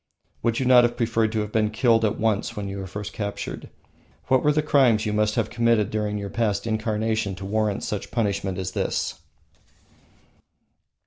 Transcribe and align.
Would 0.41 0.59
you 0.59 0.65
not 0.65 0.83
have 0.83 0.97
preferred 0.97 1.31
to 1.33 1.41
have 1.41 1.51
been 1.51 1.69
killed 1.69 2.03
at 2.03 2.17
once 2.19 2.55
when 2.57 2.67
you 2.67 2.79
were 2.79 2.87
first 2.87 3.13
captured? 3.13 3.69
What 4.29 4.41
were 4.41 4.51
the 4.51 4.63
crimes 4.63 5.05
you 5.05 5.13
must 5.13 5.35
have 5.35 5.51
committed 5.51 5.91
during 5.91 6.17
your 6.17 6.31
past 6.31 6.65
incarnation 6.65 7.35
to 7.35 7.45
warrant 7.45 7.83
such 7.83 8.09
punishment 8.09 8.57
in 8.57 8.65
this? 8.73 9.19